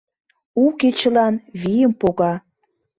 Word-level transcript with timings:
У 0.61 0.63
кечылан 0.79 1.35
вийым 1.61 1.93
пога. 2.01 2.33